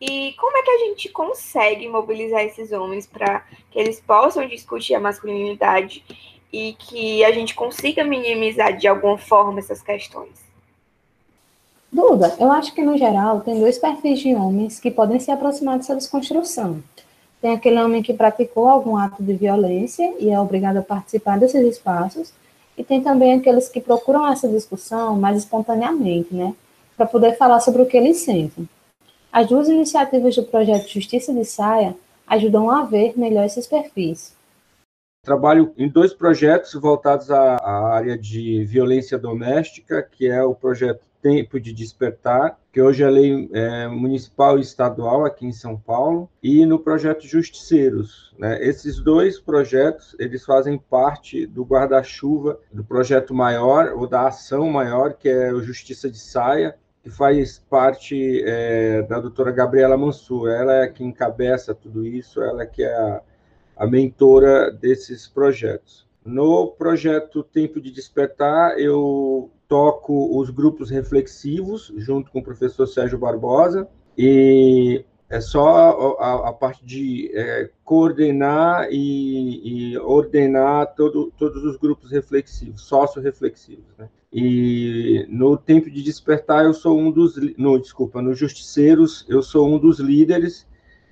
[0.00, 4.94] E como é que a gente consegue mobilizar esses homens para que eles possam discutir
[4.94, 6.04] a masculinidade
[6.52, 10.40] e que a gente consiga minimizar de alguma forma essas questões?
[11.92, 15.76] Duda, eu acho que no geral tem dois perfis de homens que podem se aproximar
[15.76, 16.82] dessa desconstrução.
[17.40, 21.62] Tem aquele homem que praticou algum ato de violência e é obrigado a participar desses
[21.64, 22.32] espaços,
[22.80, 26.54] e tem também aqueles que procuram essa discussão mais espontaneamente, né,
[26.96, 28.66] para poder falar sobre o que eles sentem.
[29.30, 31.94] As duas iniciativas do projeto Justiça de Saia
[32.26, 34.34] ajudam a ver melhor esses perfis.
[35.22, 37.58] Trabalho em dois projetos voltados à,
[37.92, 43.50] área de violência doméstica, que é o projeto Tempo de Despertar, que hoje é lei
[43.52, 48.34] é, municipal e estadual aqui em São Paulo, e no projeto Justiceiros.
[48.38, 48.62] Né?
[48.64, 55.14] Esses dois projetos, eles fazem parte do guarda-chuva do projeto maior, ou da ação maior,
[55.14, 60.48] que é o Justiça de Saia, que faz parte é, da doutora Gabriela Mansur.
[60.50, 63.22] Ela é que encabeça tudo isso, ela é que é a,
[63.76, 66.09] a mentora desses projetos.
[66.24, 73.18] No projeto Tempo de Despertar, eu toco os grupos reflexivos, junto com o professor Sérgio
[73.18, 81.62] Barbosa, e é só a, a parte de é, coordenar e, e, ordenar todo, todos
[81.64, 83.96] os grupos reflexivos, sócio-reflexivos.
[83.96, 84.08] Né?
[84.32, 87.36] E no tempo de despertar, eu sou um dos.
[87.56, 90.66] No, desculpa, no Justiceiros, eu sou um dos líderes,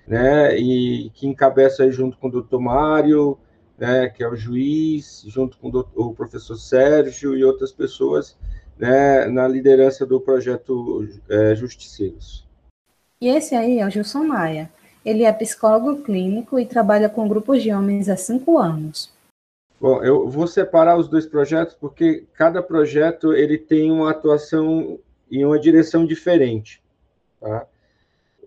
[0.06, 0.56] né?
[0.58, 3.38] E que encabeça junto com o doutor Mário,
[3.78, 8.36] né, que é o juiz, junto com o, professor Sérgio e outras pessoas,
[8.76, 12.46] né, na liderança do projeto é, Justiceiros.
[13.20, 14.70] E esse aí é o Gilson Maia.
[15.04, 19.12] Ele é psicólogo clínico e trabalha com grupos de homens há cinco anos.
[19.80, 24.98] Bom, eu vou separar os dois projetos porque cada projeto ele tem uma atuação
[25.30, 26.82] em uma direção diferente.
[27.40, 27.64] Tá?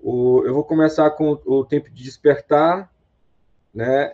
[0.03, 2.91] O, eu vou começar com o, o tempo de despertar,
[3.73, 4.13] né?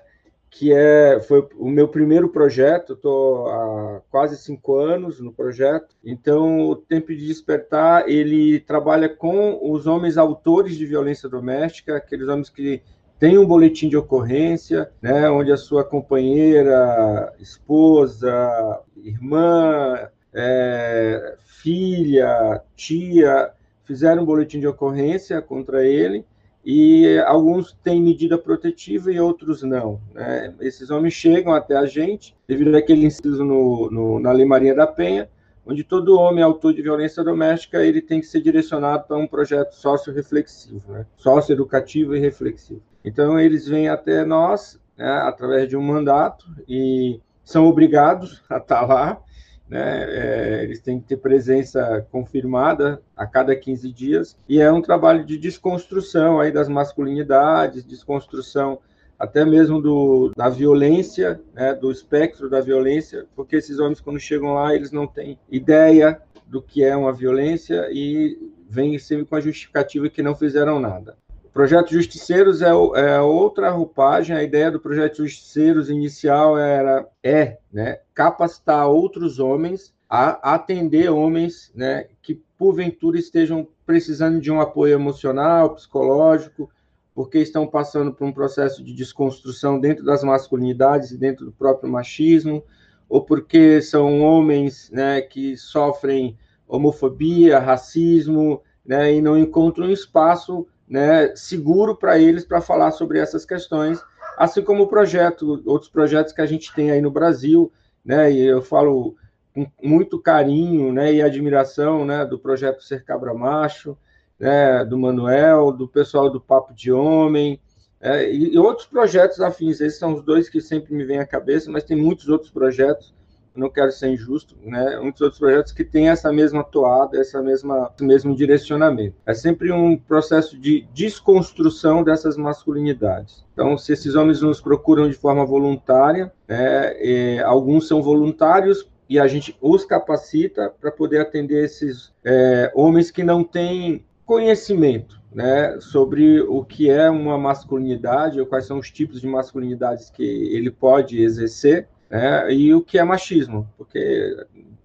[0.50, 2.94] Que é foi o meu primeiro projeto.
[2.94, 5.96] Estou há quase cinco anos no projeto.
[6.04, 12.28] Então, o Tempo de Despertar ele trabalha com os homens autores de violência doméstica, aqueles
[12.28, 12.82] homens que
[13.20, 23.52] têm um boletim de ocorrência, né, onde a sua companheira, esposa, irmã, é, filha, tia
[23.86, 26.26] fizeram um boletim de ocorrência contra ele
[26.70, 30.02] e alguns têm medida protetiva e outros não.
[30.14, 30.54] Né?
[30.60, 34.86] Esses homens chegam até a gente, devido àquele inciso no, no, na Lei Maria da
[34.86, 35.30] Penha,
[35.66, 39.76] onde todo homem autor de violência doméstica ele tem que ser direcionado para um projeto
[39.76, 41.06] sócio-reflexivo, né?
[41.16, 42.82] sócio-educativo e reflexivo.
[43.02, 48.86] Então, eles vêm até nós, né, através de um mandato, e são obrigados a estar
[48.86, 49.22] lá,
[49.70, 50.06] né?
[50.10, 55.26] É, eles têm que ter presença confirmada a cada 15 dias, e é um trabalho
[55.26, 58.80] de desconstrução aí das masculinidades, desconstrução
[59.20, 64.54] até mesmo do, da violência, né, do espectro da violência, porque esses homens, quando chegam
[64.54, 68.38] lá, eles não têm ideia do que é uma violência e
[68.70, 71.18] vêm sempre com a justificativa que não fizeram nada.
[71.58, 74.38] Projeto Justiceiros é, é outra roupagem.
[74.38, 81.72] A ideia do projeto Justiceiros inicial era é né, capacitar outros homens a atender homens
[81.74, 86.70] né, que porventura estejam precisando de um apoio emocional, psicológico,
[87.16, 91.92] porque estão passando por um processo de desconstrução dentro das masculinidades e dentro do próprio
[91.92, 92.64] machismo,
[93.10, 101.36] ou porque são homens né, que sofrem homofobia, racismo, né, e não encontram espaço né,
[101.36, 104.02] seguro para eles para falar sobre essas questões,
[104.38, 107.72] assim como o projeto, outros projetos que a gente tem aí no Brasil,
[108.04, 109.16] né, e eu falo
[109.54, 113.98] com muito carinho né, e admiração né, do projeto Ser Cabra Macho,
[114.40, 117.60] né, do Manuel, do pessoal do Papo de Homem,
[118.00, 119.82] é, e, outros projetos afins.
[119.82, 123.14] Esses são os dois que sempre me vêm à cabeça, mas tem muitos outros projetos
[123.58, 125.00] não quero ser injusto, né?
[125.00, 129.16] Muitos outros projetos que têm essa mesma toada, essa mesma mesmo direcionamento.
[129.26, 133.46] É sempre um processo de desconstrução dessas masculinidades.
[133.54, 139.20] Então, se esses homens nos procuram de forma voluntária, né, é, alguns são voluntários e
[139.20, 145.80] a gente os capacita para poder atender esses é, homens que não têm conhecimento né,
[145.80, 150.70] sobre o que é uma masculinidade ou quais são os tipos de masculinidades que ele
[150.70, 152.52] pode exercer né?
[152.54, 154.36] e o que é machismo, porque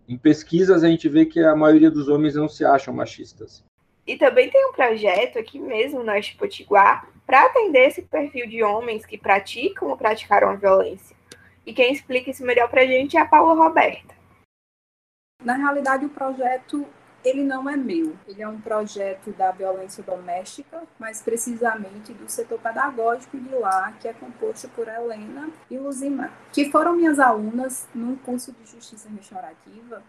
[0.08, 3.64] em pesquisas a gente vê que a maioria dos homens não se acham machistas.
[4.06, 9.06] E também tem um projeto aqui mesmo na Potiguar para atender esse perfil de homens
[9.06, 11.16] que praticam ou praticaram a violência.
[11.64, 14.14] E quem explica isso melhor para a gente é a Paula Roberta.
[15.44, 16.86] Na realidade, o projeto
[17.24, 18.16] ele não é meu.
[18.26, 24.08] Ele é um projeto da violência doméstica, mais precisamente do setor pedagógico de lá, que
[24.08, 30.02] é composto por Helena e Luzimar, que foram minhas alunas num curso de justiça restaurativa.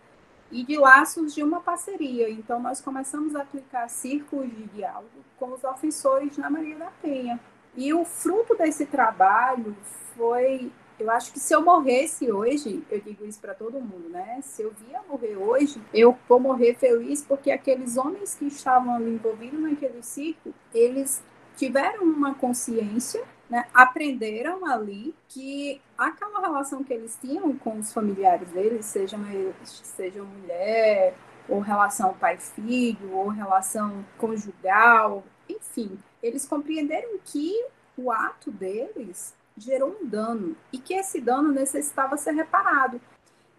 [0.52, 2.30] E de lá surgiu uma parceria.
[2.30, 7.40] Então, nós começamos a aplicar círculos de diálogo com os ofensores na Maria da Penha.
[7.76, 9.76] E o fruto desse trabalho
[10.16, 10.72] foi
[11.04, 14.40] eu acho que se eu morresse hoje, eu digo isso para todo mundo, né?
[14.42, 19.60] Se eu via morrer hoje, eu vou morrer feliz porque aqueles homens que estavam envolvidos
[19.60, 21.22] naquele ciclo, eles
[21.58, 23.66] tiveram uma consciência, né?
[23.74, 30.26] aprenderam ali que aquela relação que eles tinham com os familiares deles, sejam eles, sejam
[30.26, 31.16] mulher,
[31.50, 37.54] ou relação pai-filho, ou relação conjugal, enfim, eles compreenderam que
[37.98, 43.00] o ato deles gerou um dano e que esse dano necessitava ser reparado.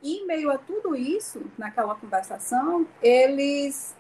[0.03, 3.97] E em meio a tudo isso, naquela conversação, eles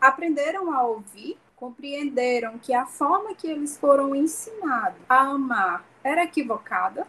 [0.00, 7.06] aprenderam a ouvir, compreenderam que a forma que eles foram ensinados a amar era equivocada,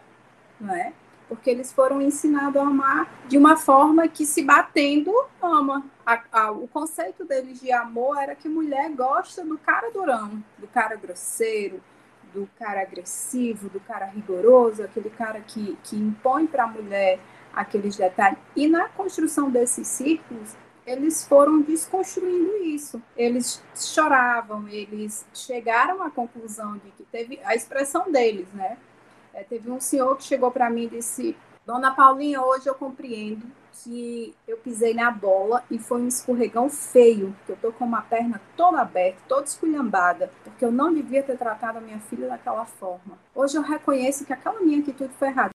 [0.60, 0.92] não é?
[1.28, 5.84] Porque eles foram ensinados a amar de uma forma que se batendo ama.
[6.04, 10.68] a, a, o conceito deles de amor era que mulher gosta do cara durão, do
[10.68, 11.82] cara grosseiro,
[12.36, 17.18] do cara agressivo, do cara rigoroso, aquele cara que, que impõe para a mulher
[17.54, 18.38] aqueles detalhes.
[18.54, 20.54] E na construção desses círculos,
[20.86, 23.02] eles foram desconstruindo isso.
[23.16, 28.76] Eles choravam, eles chegaram à conclusão de que teve a expressão deles, né?
[29.32, 31.34] É, teve um senhor que chegou para mim e disse:
[31.64, 33.46] Dona Paulinha, hoje eu compreendo
[33.82, 38.02] que eu pisei na bola e foi um escorregão feio, que eu tô com uma
[38.02, 42.64] perna toda aberta, toda esculhambada, porque eu não devia ter tratado a minha filha daquela
[42.64, 43.18] forma.
[43.34, 45.50] Hoje eu reconheço que aquela minha atitude foi errada.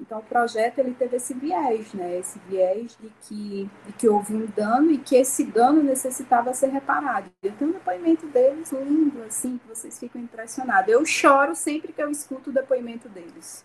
[0.00, 2.18] Então o projeto ele teve esse viés, né?
[2.18, 6.68] Esse viés de que, de que houve um dano e que esse dano necessitava ser
[6.68, 7.30] reparado.
[7.42, 10.92] Eu tenho um depoimento deles lindo, assim, que vocês ficam impressionados.
[10.92, 13.64] Eu choro sempre que eu escuto o depoimento deles.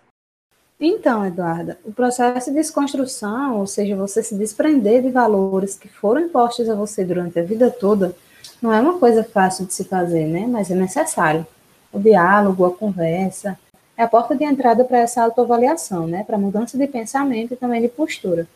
[0.82, 6.22] Então, Eduarda, o processo de desconstrução, ou seja, você se desprender de valores que foram
[6.22, 8.16] impostos a você durante a vida toda,
[8.62, 10.48] não é uma coisa fácil de se fazer, né?
[10.48, 11.46] Mas é necessário.
[11.92, 13.60] O diálogo, a conversa,
[13.98, 16.24] é a porta de entrada para essa autoavaliação, né?
[16.24, 18.48] Para mudança de pensamento e também de postura.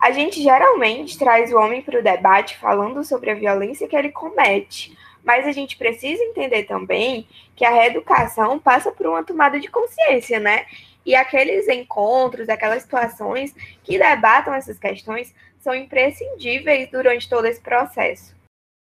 [0.00, 4.10] A gente geralmente traz o homem para o debate falando sobre a violência que ele
[4.10, 9.68] comete, mas a gente precisa entender também que a reeducação passa por uma tomada de
[9.68, 10.66] consciência, né?
[11.04, 18.34] E aqueles encontros, aquelas situações que debatam essas questões são imprescindíveis durante todo esse processo.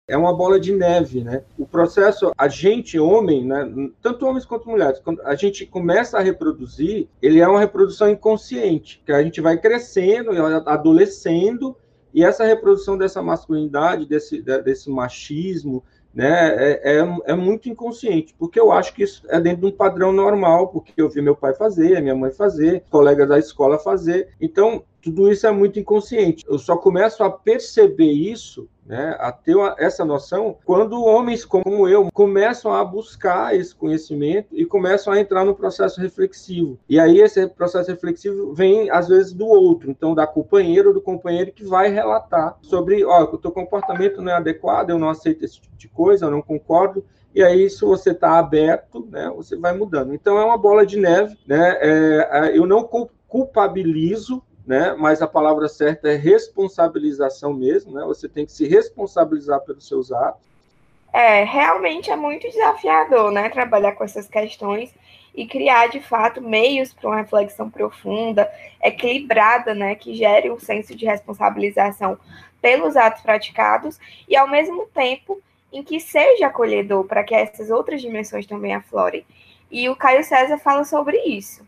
[0.09, 1.45] É uma bola de neve, né?
[1.59, 3.91] O processo, a gente, homem, né?
[4.01, 9.03] tanto homens quanto mulheres, quando a gente começa a reproduzir, ele é uma reprodução inconsciente,
[9.05, 10.31] que a gente vai crescendo,
[10.67, 11.77] adolescendo,
[12.15, 15.85] e essa reprodução dessa masculinidade, desse, desse machismo,
[16.15, 19.77] né, é, é, é, muito inconsciente, porque eu acho que isso é dentro de um
[19.77, 24.29] padrão normal, porque eu vi meu pai fazer, minha mãe fazer, colegas da escola fazer,
[24.41, 26.45] então tudo isso é muito inconsciente.
[26.49, 32.09] Eu só começo a perceber isso né, a ter essa noção quando homens como eu
[32.13, 36.79] começam a buscar esse conhecimento e começam a entrar no processo reflexivo.
[36.89, 41.03] E aí esse processo reflexivo vem às vezes do outro, então da companheira ou do
[41.03, 45.45] companheiro que vai relatar sobre, ó, o teu comportamento não é adequado, eu não aceito
[45.45, 47.05] esse tipo de coisa, eu não concordo.
[47.35, 50.15] E aí, se você está aberto, né, você vai mudando.
[50.15, 51.37] Então, é uma bola de neve.
[51.47, 51.77] Né?
[51.81, 52.89] É, é eu não
[53.29, 54.95] culpabilizo né?
[54.99, 58.05] Mas a palavra certa é responsabilização mesmo, né?
[58.05, 60.43] Você tem que se responsabilizar pelos seus atos.
[61.11, 63.49] É, realmente é muito desafiador, né?
[63.49, 64.95] Trabalhar com essas questões
[65.35, 68.47] e criar de fato meios para uma reflexão profunda,
[68.85, 69.95] equilibrada, né?
[69.95, 72.19] Que gere um senso de responsabilização
[72.61, 73.99] pelos atos praticados
[74.29, 75.41] e ao mesmo tempo
[75.73, 79.25] em que seja acolhedor para que essas outras dimensões também aflorem.
[79.71, 81.67] E o Caio César fala sobre isso.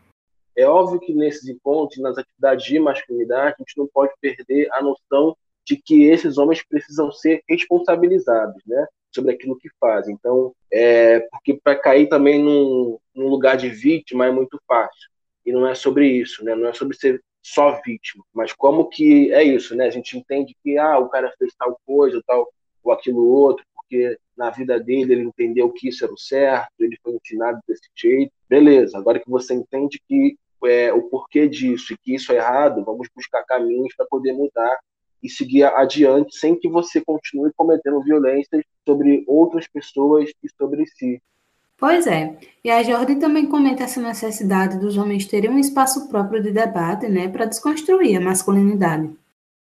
[0.55, 4.81] É óbvio que nesses encontros, nas atividades de masculinidade, a gente não pode perder a
[4.81, 5.35] noção
[5.65, 10.15] de que esses homens precisam ser responsabilizados, né, sobre aquilo que fazem.
[10.15, 15.09] Então, é, porque para cair também num, num, lugar de vítima é muito fácil.
[15.45, 16.55] E não é sobre isso, né?
[16.55, 19.87] Não é sobre ser só vítima, mas como que é isso, né?
[19.87, 22.47] A gente entende que ah, o cara fez tal coisa, tal
[22.83, 26.97] ou aquilo outro, porque na vida dele ele entendeu que isso era o certo, ele
[27.03, 28.31] foi ensinado desse jeito.
[28.49, 30.35] Beleza, agora que você entende que
[30.65, 34.79] é, o porquê disso e que isso é errado, vamos buscar caminhos para poder mudar
[35.21, 41.21] e seguir adiante sem que você continue cometendo violências sobre outras pessoas e sobre si.
[41.77, 42.37] Pois é.
[42.63, 47.07] E a Jordan também comenta essa necessidade dos homens terem um espaço próprio de debate,
[47.07, 49.09] né, para desconstruir a masculinidade.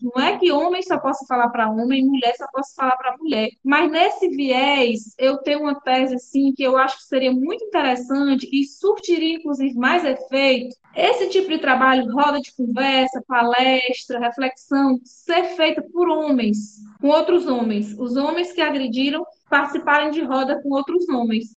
[0.02, 3.50] Não é que homem só possa falar para homem, mulher só possa falar para mulher.
[3.64, 8.50] Mas nesse viés, eu tenho uma tese assim que eu acho que seria muito interessante
[8.52, 10.76] e surtiria inclusive mais efeito.
[10.96, 17.48] Esse tipo de trabalho, roda de conversa, palestra, reflexão, ser feita por homens, com outros
[17.48, 17.96] homens.
[17.98, 21.56] Os homens que agrediram participarem de roda com outros homens.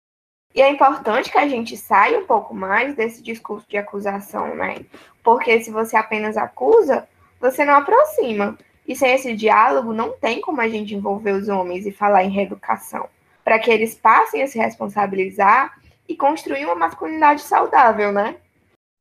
[0.55, 4.84] E é importante que a gente saia um pouco mais desse discurso de acusação, né?
[5.22, 7.09] Porque se você apenas acusa,
[7.43, 8.57] você não aproxima.
[8.86, 12.30] E sem esse diálogo, não tem como a gente envolver os homens e falar em
[12.30, 13.09] reeducação,
[13.45, 15.76] para que eles passem a se responsabilizar
[16.09, 18.36] e construir uma masculinidade saudável, né?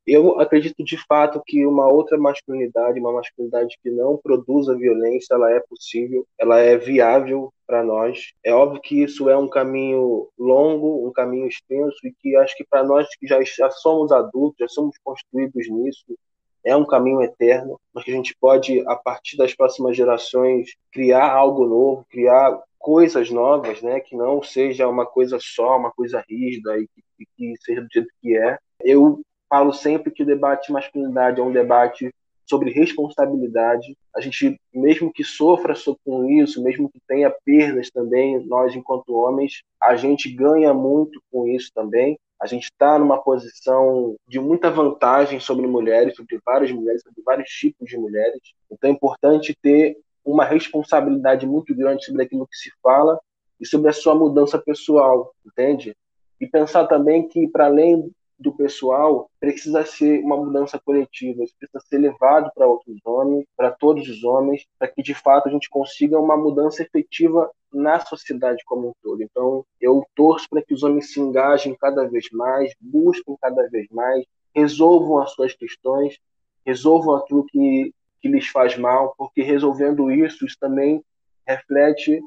[0.05, 5.51] Eu acredito de fato que uma outra masculinidade, uma masculinidade que não produza violência, ela
[5.51, 8.31] é possível, ela é viável para nós.
[8.43, 12.65] É óbvio que isso é um caminho longo, um caminho extenso e que acho que
[12.67, 16.17] para nós que já, já somos adultos, já somos construídos nisso,
[16.63, 21.31] é um caminho eterno, mas que a gente pode, a partir das próximas gerações, criar
[21.31, 26.77] algo novo, criar coisas novas, né, que não seja uma coisa só, uma coisa rígida
[26.77, 28.57] e que, que seja do jeito que é.
[28.83, 32.13] Eu falo sempre que o debate de masculinidade é um debate
[32.51, 33.95] sobre responsabilidade.
[34.13, 39.63] A gente, mesmo que sofra com isso, mesmo que tenha perdas também, nós, enquanto homens,
[39.81, 42.19] a gente ganha muito com isso também.
[42.41, 47.49] A gente está numa posição de muita vantagem sobre mulheres, sobre várias mulheres, sobre vários
[47.49, 48.41] tipos de mulheres.
[48.71, 53.19] Então é importante ter uma responsabilidade muito grande sobre aquilo que se fala
[53.59, 55.95] e sobre a sua mudança pessoal, entende?
[56.39, 58.11] E pensar também que, para além
[58.41, 63.69] do pessoal, precisa ser uma mudança coletiva, isso precisa ser levado para outros homens, para
[63.69, 68.63] todos os homens, para que de fato a gente consiga uma mudança efetiva na sociedade
[68.65, 69.21] como um todo.
[69.21, 73.87] Então, eu torço para que os homens se engajem cada vez mais, busquem cada vez
[73.91, 76.17] mais, resolvam as suas questões,
[76.65, 81.03] resolvam aquilo que, que lhes faz mal, porque resolvendo isso, isso também
[81.45, 82.19] reflete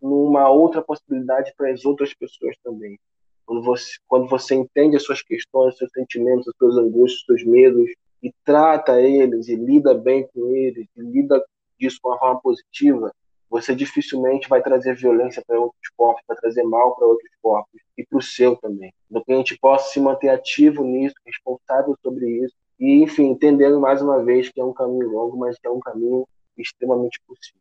[0.00, 2.98] numa outra possibilidade para as outras pessoas também.
[3.46, 7.90] Quando você, quando você entende as suas questões, seus sentimentos, as suas angústias, seus medos,
[8.22, 11.44] e trata eles, e lida bem com eles, e lida
[11.78, 13.12] disso com uma forma positiva,
[13.50, 18.04] você dificilmente vai trazer violência para outros corpos, vai trazer mal para outros corpos, e
[18.04, 18.92] para o seu também.
[19.10, 23.78] Então, que a gente possa se manter ativo nisso, responsável sobre isso, e, enfim, entendendo
[23.78, 26.26] mais uma vez que é um caminho longo, mas que é um caminho
[26.56, 27.60] extremamente possível.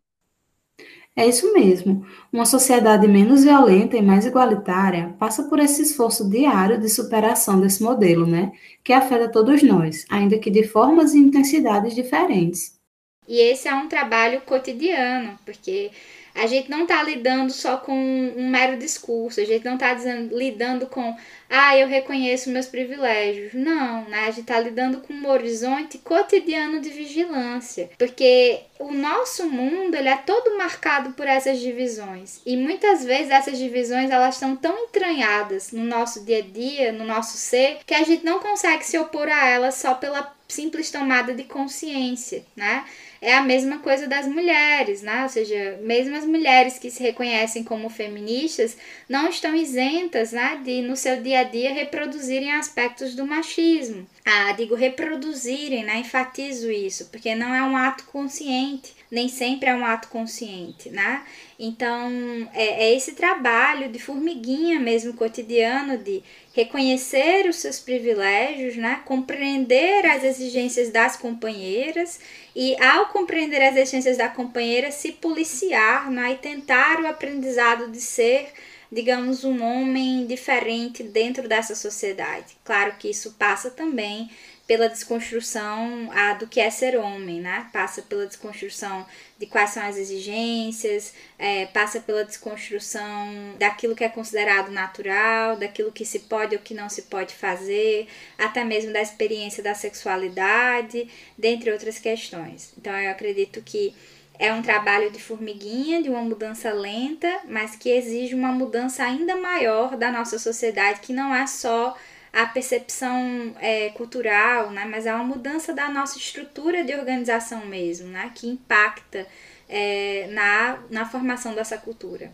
[1.16, 2.06] É isso mesmo.
[2.32, 7.84] Uma sociedade menos violenta e mais igualitária passa por esse esforço diário de superação desse
[7.84, 8.52] modelo, né?
[8.84, 12.83] Que afeta todos nós, ainda que de formas e intensidades diferentes.
[13.28, 15.92] E esse é um trabalho cotidiano, porque
[16.36, 20.88] a gente não está lidando só com um mero discurso, a gente não está lidando
[20.88, 21.16] com,
[21.48, 23.54] ah, eu reconheço meus privilégios.
[23.54, 24.22] Não, né?
[24.22, 30.10] A gente está lidando com um horizonte cotidiano de vigilância, porque o nosso mundo ele
[30.10, 35.72] é todo marcado por essas divisões e muitas vezes essas divisões elas estão tão entranhadas
[35.72, 39.30] no nosso dia a dia, no nosso ser, que a gente não consegue se opor
[39.30, 42.86] a elas só pela simples tomada de consciência, né?
[43.24, 45.24] É a mesma coisa das mulheres, né?
[45.24, 48.76] Ou seja, mesmo as mulheres que se reconhecem como feministas
[49.08, 54.06] não estão isentas, né, de no seu dia a dia reproduzirem aspectos do machismo.
[54.26, 56.00] Ah, digo reproduzirem, né?
[56.00, 61.22] Enfatizo isso, porque não é um ato consciente nem sempre é um ato consciente, né?
[61.60, 62.10] Então,
[62.52, 69.04] é, é, esse trabalho de formiguinha mesmo cotidiano de reconhecer os seus privilégios, né?
[69.06, 72.20] Compreender as exigências das companheiras
[72.56, 76.34] e, ao compreender as exigências da companheira, se policiar, né?
[76.34, 78.52] E tentar o aprendizado de ser
[78.94, 82.56] digamos, um homem diferente dentro dessa sociedade.
[82.64, 84.30] Claro que isso passa também
[84.66, 87.68] pela desconstrução a, do que é ser homem, né?
[87.74, 89.06] Passa pela desconstrução
[89.38, 95.92] de quais são as exigências, é, passa pela desconstrução daquilo que é considerado natural, daquilo
[95.92, 98.08] que se pode ou que não se pode fazer,
[98.38, 102.74] até mesmo da experiência da sexualidade, dentre outras questões.
[102.78, 103.94] Então eu acredito que
[104.40, 109.36] é um trabalho de formiguinha, de uma mudança lenta, mas que exige uma mudança ainda
[109.36, 111.96] maior da nossa sociedade, que não é só
[112.34, 114.86] a percepção é, cultural, né?
[114.90, 118.32] mas é uma mudança da nossa estrutura de organização mesmo, né?
[118.34, 119.28] que impacta
[119.70, 122.34] é, na, na formação dessa cultura.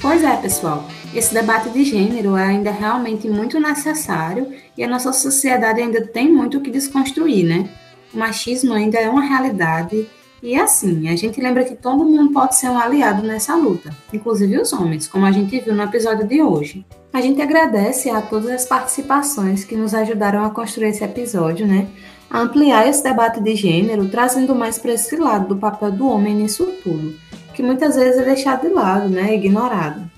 [0.00, 0.88] Pois é, pessoal.
[1.12, 6.32] Esse debate de gênero é ainda realmente muito necessário e a nossa sociedade ainda tem
[6.32, 7.68] muito o que desconstruir, né?
[8.14, 10.08] O machismo ainda é uma realidade
[10.42, 14.58] e assim, a gente lembra que todo mundo pode ser um aliado nessa luta, inclusive
[14.58, 16.84] os homens, como a gente viu no episódio de hoje.
[17.12, 21.88] A gente agradece a todas as participações que nos ajudaram a construir esse episódio, né?
[22.30, 26.34] A ampliar esse debate de gênero, trazendo mais para esse lado do papel do homem
[26.34, 27.14] nisso tudo,
[27.52, 29.34] que muitas vezes é deixado de lado, né?
[29.34, 30.08] Ignorado.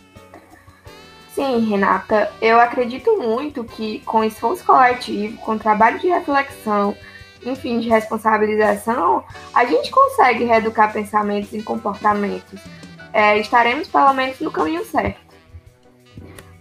[1.34, 6.94] Sim, Renata, eu acredito muito que com esforço coletivo, com trabalho de reflexão,
[7.44, 12.60] enfim, de responsabilização, a gente consegue reeducar pensamentos e comportamentos.
[13.12, 15.20] É, estaremos pelo menos no caminho certo.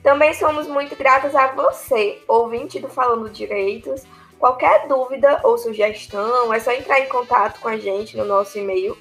[0.03, 4.03] Também somos muito gratas a você, ouvinte do Falando Direitos.
[4.39, 8.97] Qualquer dúvida ou sugestão, é só entrar em contato com a gente no nosso e-mail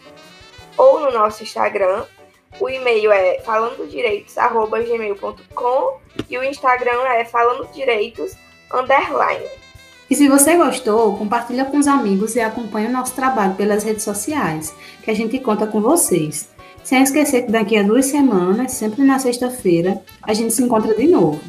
[0.76, 2.04] ou no nosso Instagram.
[2.58, 8.36] O e-mail é falandodireitos@gmail.com e o Instagram é falandodireitos.
[10.10, 14.02] E se você gostou, compartilha com os amigos e acompanhe o nosso trabalho pelas redes
[14.02, 16.48] sociais, que a gente conta com vocês.
[16.82, 21.06] Sem esquecer que daqui a duas semanas, sempre na sexta-feira, a gente se encontra de
[21.06, 21.40] novo.